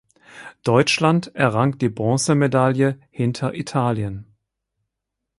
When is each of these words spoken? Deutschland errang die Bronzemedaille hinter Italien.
Deutschland 0.63 1.29
errang 1.35 1.77
die 1.77 1.89
Bronzemedaille 1.89 2.97
hinter 3.11 3.53
Italien. 3.53 4.25